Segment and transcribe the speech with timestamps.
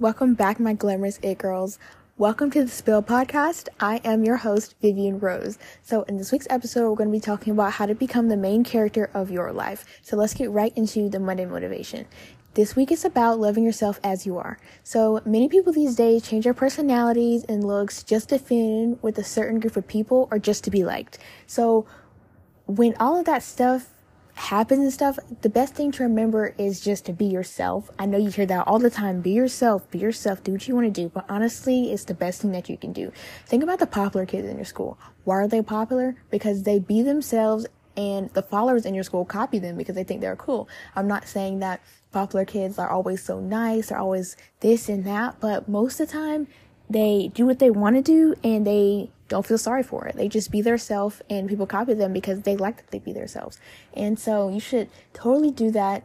[0.00, 1.76] Welcome back, my glamorous it girls.
[2.16, 3.68] Welcome to the Spill Podcast.
[3.80, 5.58] I am your host, Vivian Rose.
[5.82, 8.36] So, in this week's episode, we're going to be talking about how to become the
[8.36, 9.84] main character of your life.
[10.02, 12.06] So, let's get right into the Monday motivation.
[12.54, 14.60] This week is about loving yourself as you are.
[14.84, 19.18] So, many people these days change their personalities and looks just to fit in with
[19.18, 21.18] a certain group of people or just to be liked.
[21.48, 21.86] So,
[22.66, 23.90] when all of that stuff
[24.38, 27.90] happens and stuff, the best thing to remember is just to be yourself.
[27.98, 29.20] I know you hear that all the time.
[29.20, 31.08] Be yourself, be yourself, do what you want to do.
[31.08, 33.12] But honestly, it's the best thing that you can do.
[33.46, 34.98] Think about the popular kids in your school.
[35.24, 36.16] Why are they popular?
[36.30, 40.20] Because they be themselves and the followers in your school copy them because they think
[40.20, 40.68] they're cool.
[40.94, 41.80] I'm not saying that
[42.12, 46.12] popular kids are always so nice, they're always this and that, but most of the
[46.12, 46.46] time
[46.88, 50.16] they do what they want to do and they don't feel sorry for it.
[50.16, 53.12] They just be their self and people copy them because they like that they be
[53.12, 53.58] themselves.
[53.94, 56.04] And so you should totally do that.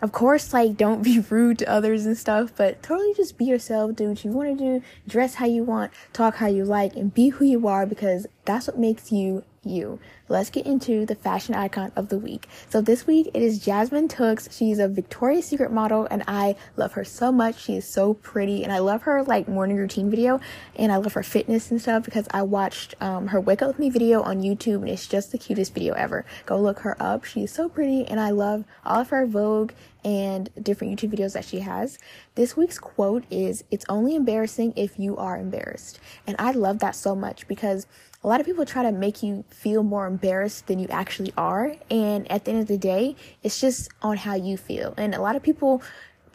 [0.00, 3.96] Of course, like don't be rude to others and stuff, but totally just be yourself,
[3.96, 7.12] do what you want to do, dress how you want, talk how you like, and
[7.12, 9.98] be who you are because that's what makes you you.
[10.26, 12.48] Let's get into the fashion icon of the week.
[12.70, 14.50] So this week it is Jasmine Tookes.
[14.50, 17.62] She's a Victoria's Secret model and I love her so much.
[17.62, 20.40] She is so pretty and I love her like morning routine video
[20.76, 23.78] and I love her fitness and stuff because I watched um, her wake up with
[23.78, 26.24] me video on YouTube and it's just the cutest video ever.
[26.46, 27.24] Go look her up.
[27.24, 29.72] She is so pretty and I love all of her Vogue
[30.04, 31.98] and different YouTube videos that she has.
[32.34, 35.98] This week's quote is, it's only embarrassing if you are embarrassed.
[36.26, 37.86] And I love that so much because
[38.22, 41.74] a lot of people try to make you feel more embarrassed than you actually are.
[41.90, 44.94] And at the end of the day, it's just on how you feel.
[44.96, 45.82] And a lot of people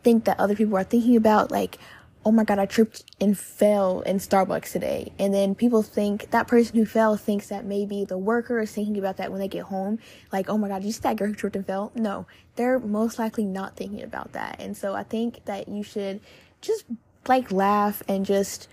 [0.03, 1.77] think that other people are thinking about like,
[2.25, 5.13] oh my god, I tripped and fell in Starbucks today.
[5.17, 8.97] And then people think that person who fell thinks that maybe the worker is thinking
[8.97, 9.99] about that when they get home.
[10.31, 11.91] Like, oh my god, you see that girl who tripped and fell?
[11.95, 14.57] No, they're most likely not thinking about that.
[14.59, 16.19] And so I think that you should
[16.61, 16.85] just
[17.27, 18.67] like laugh and just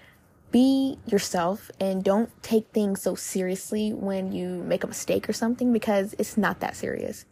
[0.51, 5.73] be yourself and don't take things so seriously when you make a mistake or something
[5.73, 7.25] because it's not that serious.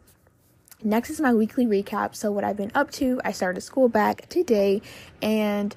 [0.83, 2.15] Next is my weekly recap.
[2.15, 4.81] So, what I've been up to, I started school back today
[5.21, 5.73] and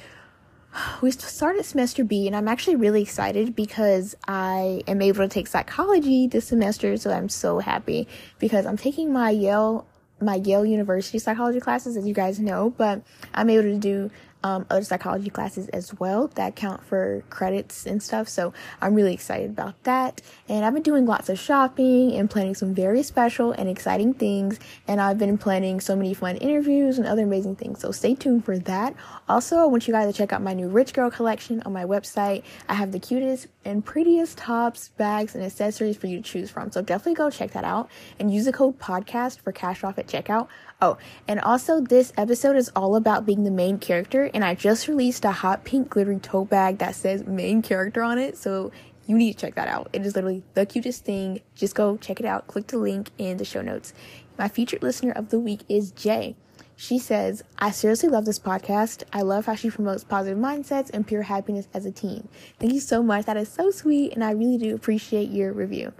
[1.00, 5.46] we started semester B, and I'm actually really excited because I am able to take
[5.46, 6.96] psychology this semester.
[6.96, 8.08] So, I'm so happy
[8.38, 9.86] because I'm taking my Yale
[10.20, 13.02] my Yale University psychology classes, as you guys know, but
[13.34, 14.10] I'm able to do
[14.42, 18.28] um, other psychology classes as well that count for credits and stuff.
[18.28, 20.22] So I'm really excited about that.
[20.48, 24.58] And I've been doing lots of shopping and planning some very special and exciting things.
[24.86, 27.80] And I've been planning so many fun interviews and other amazing things.
[27.80, 28.94] So stay tuned for that.
[29.28, 31.84] Also, I want you guys to check out my new Rich Girl collection on my
[31.84, 32.42] website.
[32.68, 36.70] I have the cutest and prettiest tops, bags, and accessories for you to choose from.
[36.70, 40.06] So definitely go check that out and use the code podcast for cash off at
[40.06, 40.48] checkout.
[40.80, 40.96] Oh,
[41.26, 45.24] and also this episode is all about being the main character, and I just released
[45.24, 48.70] a hot pink glittery tote bag that says main character on it, so
[49.06, 49.90] you need to check that out.
[49.92, 51.40] It is literally the cutest thing.
[51.56, 52.46] Just go check it out.
[52.46, 53.92] Click the link in the show notes.
[54.38, 56.36] My featured listener of the week is Jay.
[56.76, 59.02] She says, I seriously love this podcast.
[59.12, 62.28] I love how she promotes positive mindsets and pure happiness as a team.
[62.60, 63.24] Thank you so much.
[63.24, 65.92] That is so sweet, and I really do appreciate your review.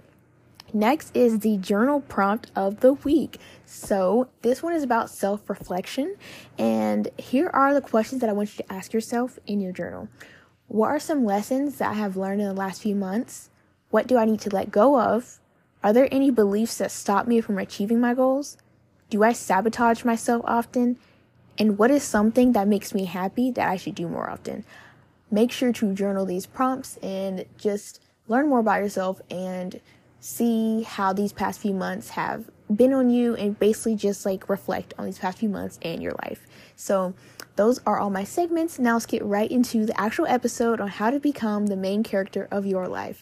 [0.73, 3.39] Next is the journal prompt of the week.
[3.65, 6.15] So, this one is about self reflection,
[6.57, 10.09] and here are the questions that I want you to ask yourself in your journal.
[10.67, 13.49] What are some lessons that I have learned in the last few months?
[13.89, 15.39] What do I need to let go of?
[15.83, 18.57] Are there any beliefs that stop me from achieving my goals?
[19.09, 20.97] Do I sabotage myself often?
[21.57, 24.63] And what is something that makes me happy that I should do more often?
[25.31, 29.79] Make sure to journal these prompts and just learn more about yourself and
[30.19, 34.93] see how these past few months have been on you and basically just like reflect
[34.97, 36.45] on these past few months and your life.
[36.75, 37.13] So,
[37.55, 38.79] those are all my segments.
[38.79, 42.47] Now, let's get right into the actual episode on how to become the main character
[42.51, 43.21] of your life.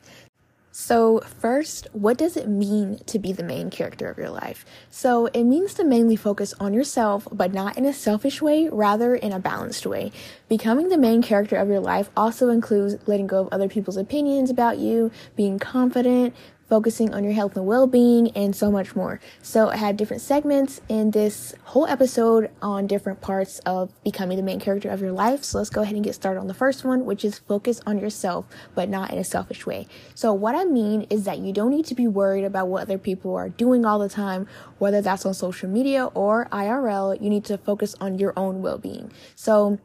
[0.79, 4.63] So, first, what does it mean to be the main character of your life?
[4.91, 9.15] So, it means to mainly focus on yourself, but not in a selfish way, rather
[9.15, 10.11] in a balanced way.
[10.49, 14.49] Becoming the main character of your life also includes letting go of other people's opinions
[14.49, 16.33] about you, being confident,
[16.69, 19.19] focusing on your health and well being, and so much more.
[19.41, 24.43] So, I had different segments in this whole episode on different parts of becoming the
[24.43, 25.43] main character of your life.
[25.43, 27.99] So, let's go ahead and get started on the first one, which is focus on
[27.99, 29.85] yourself, but not in a selfish way.
[30.15, 32.97] So, what I mean is that you don't need to be worried about what other
[32.97, 34.47] people are doing all the time,
[34.77, 37.21] whether that's on social media or IRL.
[37.21, 39.11] You need to focus on your own well being.
[39.35, 39.79] So,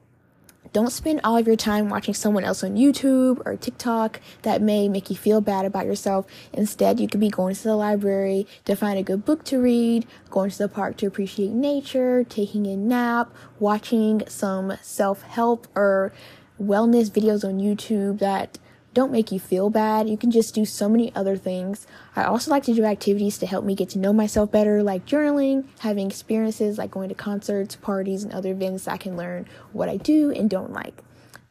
[0.73, 4.89] don't spend all of your time watching someone else on YouTube or TikTok that may
[4.89, 6.27] make you feel bad about yourself.
[6.53, 10.07] Instead, you could be going to the library to find a good book to read,
[10.31, 16.13] going to the park to appreciate nature, taking a nap, watching some self help or
[16.61, 18.59] wellness videos on YouTube that
[18.95, 20.09] don't make you feel bad.
[20.09, 21.87] You can just do so many other things.
[22.15, 25.07] I also like to do activities to help me get to know myself better, like
[25.07, 28.87] journaling, having experiences like going to concerts, parties, and other events.
[28.87, 31.03] I can learn what I do and don't like.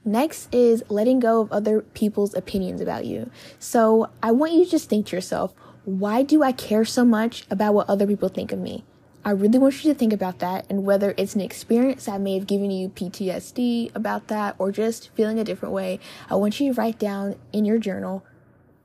[0.03, 3.29] Next is letting go of other people's opinions about you.
[3.59, 5.53] So I want you to just think to yourself,
[5.85, 8.83] why do I care so much about what other people think of me?
[9.23, 12.33] I really want you to think about that and whether it's an experience that may
[12.33, 15.99] have given you PTSD about that or just feeling a different way.
[16.27, 18.25] I want you to write down in your journal,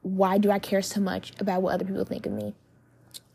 [0.02, 2.54] why do I care so much about what other people think of me?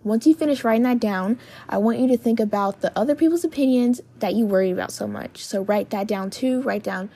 [0.03, 3.44] Once you finish writing that down, I want you to think about the other people's
[3.44, 5.44] opinions that you worry about so much.
[5.44, 6.62] So write that down too.
[6.62, 7.09] Write down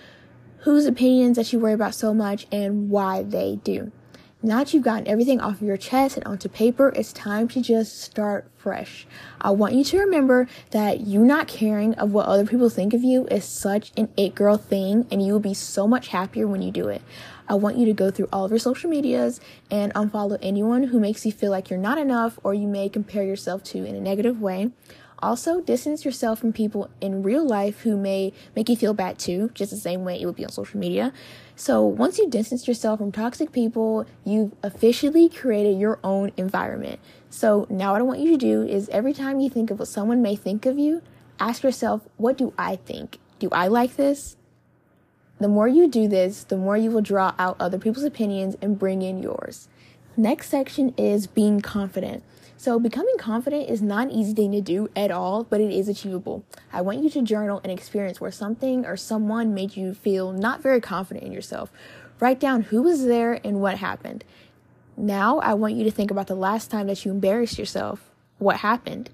[0.59, 3.91] whose opinions that you worry about so much and why they do.
[4.45, 7.61] Now that you've gotten everything off of your chest and onto paper, it's time to
[7.61, 9.07] just start fresh.
[9.41, 13.03] I want you to remember that you not caring of what other people think of
[13.03, 16.61] you is such an it girl thing, and you will be so much happier when
[16.61, 17.01] you do it.
[17.49, 20.99] I want you to go through all of your social medias and unfollow anyone who
[20.99, 23.99] makes you feel like you're not enough or you may compare yourself to in a
[23.99, 24.69] negative way.
[25.19, 29.49] Also, distance yourself from people in real life who may make you feel bad too,
[29.53, 31.13] just the same way it would be on social media.
[31.55, 36.99] So, once you distance yourself from toxic people, you've officially created your own environment.
[37.29, 39.87] So, now what I want you to do is every time you think of what
[39.87, 41.01] someone may think of you,
[41.39, 43.19] ask yourself, what do I think?
[43.39, 44.35] Do I like this?
[45.39, 48.79] The more you do this, the more you will draw out other people's opinions and
[48.79, 49.67] bring in yours.
[50.17, 52.23] Next section is being confident.
[52.57, 55.89] So, becoming confident is not an easy thing to do at all, but it is
[55.89, 56.45] achievable.
[56.71, 60.61] I want you to journal an experience where something or someone made you feel not
[60.61, 61.69] very confident in yourself.
[62.19, 64.23] Write down who was there and what happened.
[64.95, 68.09] Now, I want you to think about the last time that you embarrassed yourself.
[68.37, 69.09] What happened?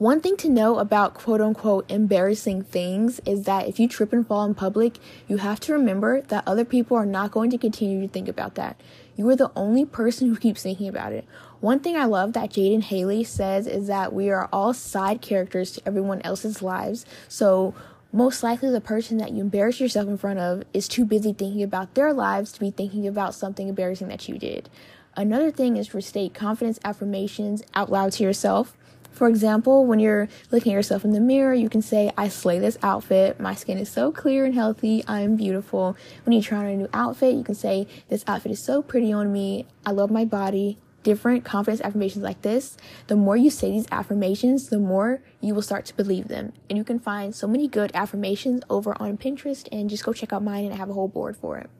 [0.00, 4.26] One thing to know about quote unquote embarrassing things is that if you trip and
[4.26, 4.96] fall in public,
[5.28, 8.54] you have to remember that other people are not going to continue to think about
[8.54, 8.80] that.
[9.14, 11.26] You are the only person who keeps thinking about it.
[11.60, 15.72] One thing I love that Jaden Haley says is that we are all side characters
[15.72, 17.04] to everyone else's lives.
[17.28, 17.74] So,
[18.10, 21.62] most likely the person that you embarrass yourself in front of is too busy thinking
[21.62, 24.70] about their lives to be thinking about something embarrassing that you did.
[25.14, 28.78] Another thing is to state confidence affirmations out loud to yourself.
[29.10, 32.58] For example, when you're looking at yourself in the mirror, you can say, I slay
[32.58, 33.40] this outfit.
[33.40, 35.04] My skin is so clear and healthy.
[35.06, 35.96] I am beautiful.
[36.24, 39.12] When you try on a new outfit, you can say, This outfit is so pretty
[39.12, 39.66] on me.
[39.84, 40.78] I love my body.
[41.02, 42.76] Different confidence affirmations like this,
[43.06, 46.52] the more you say these affirmations, the more you will start to believe them.
[46.68, 50.30] And you can find so many good affirmations over on Pinterest and just go check
[50.30, 51.70] out mine and I have a whole board for it.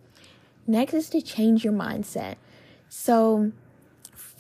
[0.67, 2.37] Next is to change your mindset.
[2.89, 3.53] So,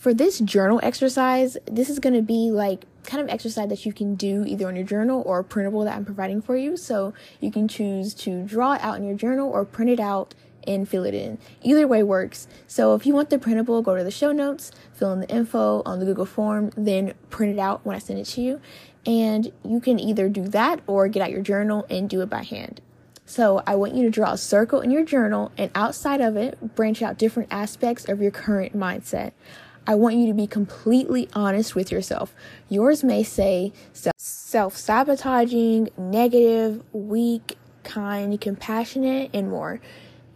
[0.01, 3.93] for this journal exercise, this is going to be like kind of exercise that you
[3.93, 6.79] can do either on your journal or a printable that I'm providing for you.
[6.79, 10.35] So you can choose to draw it out in your journal or print it out
[10.67, 11.37] and fill it in.
[11.61, 12.49] Either way works.
[12.67, 15.83] So if you want the printable, go to the show notes, fill in the info
[15.85, 18.59] on the Google form, then print it out when I send it to you.
[19.05, 22.43] And you can either do that or get out your journal and do it by
[22.43, 22.81] hand.
[23.27, 26.75] So I want you to draw a circle in your journal and outside of it,
[26.75, 29.33] branch out different aspects of your current mindset.
[29.91, 32.33] I want you to be completely honest with yourself.
[32.69, 33.73] Yours may say
[34.19, 39.81] self sabotaging, negative, weak, kind, compassionate, and more.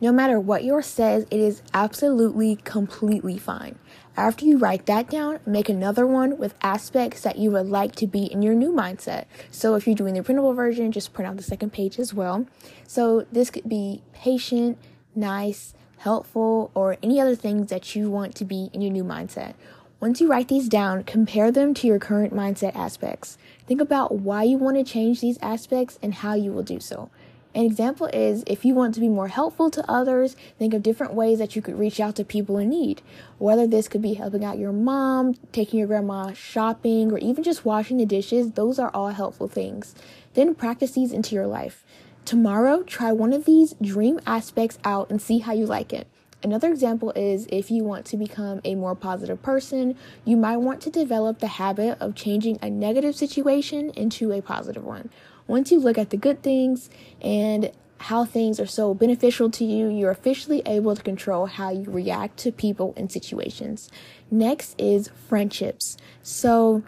[0.01, 3.79] No matter what yours says, it is absolutely completely fine.
[4.17, 8.09] After you write that down, make another one with aspects that you would like to
[8.09, 9.27] be in your new mindset.
[9.53, 12.49] So if you're doing the printable version, just print out the second page as well.
[12.89, 14.79] So this could be patient,
[15.15, 19.55] nice, helpful, or any other things that you want to be in your new mindset.
[20.01, 23.39] Once you write these down, compare them to your current mindset aspects.
[23.67, 27.11] Think about why you want to change these aspects and how you will do so.
[27.55, 31.15] An example is if you want to be more helpful to others, think of different
[31.15, 33.01] ways that you could reach out to people in need.
[33.39, 37.65] Whether this could be helping out your mom, taking your grandma shopping, or even just
[37.65, 39.95] washing the dishes, those are all helpful things.
[40.35, 41.84] Then practice these into your life.
[42.25, 46.07] Tomorrow, try one of these dream aspects out and see how you like it.
[46.43, 50.81] Another example is if you want to become a more positive person, you might want
[50.83, 55.11] to develop the habit of changing a negative situation into a positive one.
[55.47, 56.89] Once you look at the good things
[57.21, 61.85] and how things are so beneficial to you, you're officially able to control how you
[61.91, 63.91] react to people and situations.
[64.31, 65.97] Next is friendships.
[66.23, 66.83] So,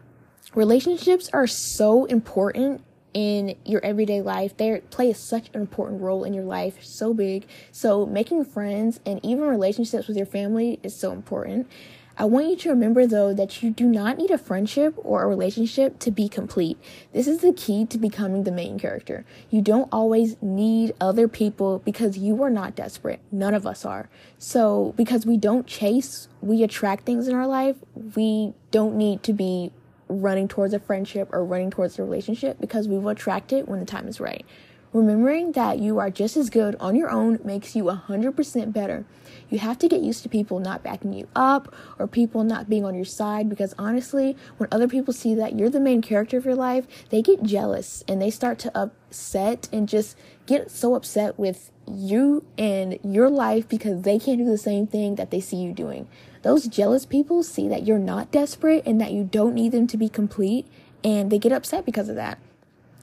[0.54, 2.82] relationships are so important
[3.16, 4.54] in your everyday life.
[4.58, 7.46] They play such an important role in your life, so big.
[7.72, 11.66] So, making friends and even relationships with your family is so important.
[12.18, 15.26] I want you to remember though that you do not need a friendship or a
[15.26, 16.78] relationship to be complete.
[17.14, 19.24] This is the key to becoming the main character.
[19.48, 23.20] You don't always need other people because you are not desperate.
[23.32, 24.10] None of us are.
[24.36, 27.76] So, because we don't chase, we attract things in our life,
[28.14, 29.72] we don't need to be
[30.08, 33.80] running towards a friendship or running towards a relationship because we will attract it when
[33.80, 34.44] the time is right.
[34.92, 39.04] Remembering that you are just as good on your own makes you 100% better.
[39.50, 42.84] You have to get used to people not backing you up or people not being
[42.84, 46.46] on your side because honestly, when other people see that you're the main character of
[46.46, 51.38] your life, they get jealous and they start to upset and just get so upset
[51.38, 55.56] with you and your life because they can't do the same thing that they see
[55.56, 56.08] you doing.
[56.42, 59.96] Those jealous people see that you're not desperate and that you don't need them to
[59.96, 60.66] be complete
[61.04, 62.38] and they get upset because of that.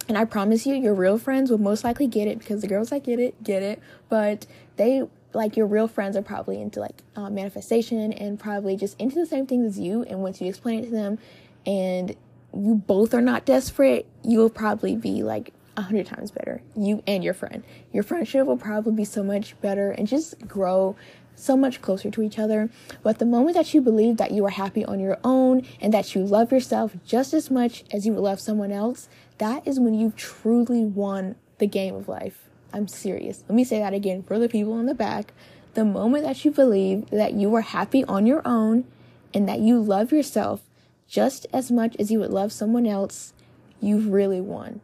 [0.07, 2.89] And I promise you, your real friends will most likely get it because the girls
[2.89, 3.81] that get it, get it.
[4.09, 8.99] But they, like, your real friends are probably into, like, uh, manifestation and probably just
[8.99, 10.03] into the same things as you.
[10.03, 11.19] And once you explain it to them
[11.65, 12.15] and
[12.53, 16.62] you both are not desperate, you'll probably be, like, a hundred times better.
[16.75, 17.63] You and your friend.
[17.92, 20.96] Your friendship will probably be so much better and just grow
[21.36, 22.70] so much closer to each other.
[23.01, 26.13] But the moment that you believe that you are happy on your own and that
[26.15, 29.94] you love yourself just as much as you would love someone else, that is when
[29.94, 32.50] you've truly won the game of life.
[32.72, 33.44] I'm serious.
[33.48, 35.34] Let me say that again for the people in the back.
[35.74, 38.86] The moment that you believe that you are happy on your own
[39.34, 40.62] and that you love yourself
[41.08, 43.34] just as much as you would love someone else,
[43.80, 44.82] you've really won.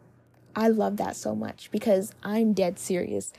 [0.56, 3.34] I love that so much because I'm dead serious.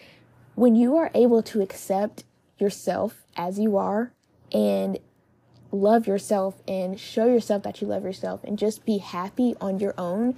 [0.54, 2.24] When you are able to accept
[2.58, 4.12] yourself as you are
[4.52, 4.98] and
[5.72, 9.94] love yourself and show yourself that you love yourself and just be happy on your
[9.96, 10.34] own,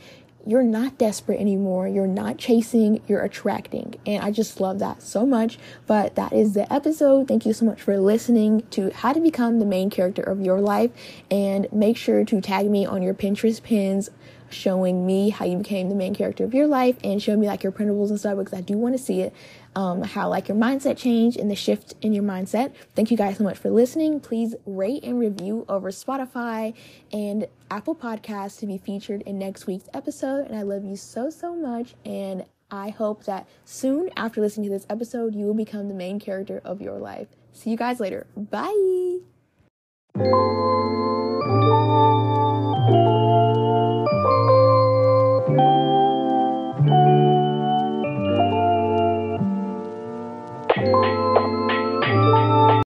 [0.46, 1.86] you're not desperate anymore.
[1.86, 3.94] You're not chasing, you're attracting.
[4.06, 5.58] And I just love that so much.
[5.86, 7.28] But that is the episode.
[7.28, 10.60] Thank you so much for listening to how to become the main character of your
[10.60, 10.90] life.
[11.30, 14.10] And make sure to tag me on your Pinterest pins
[14.52, 17.62] showing me how you became the main character of your life and show me like
[17.62, 19.34] your printables and stuff because I do want to see it.
[19.74, 22.74] Um, how like your mindset changed and the shift in your mindset.
[22.94, 24.20] Thank you guys so much for listening.
[24.20, 26.74] Please rate and review over Spotify
[27.10, 30.46] and Apple Podcasts to be featured in next week's episode.
[30.46, 31.94] And I love you so, so much.
[32.04, 36.18] And I hope that soon after listening to this episode, you will become the main
[36.20, 37.28] character of your life.
[37.52, 38.26] See you guys later.
[38.36, 39.18] Bye.